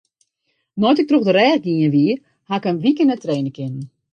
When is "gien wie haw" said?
1.65-2.59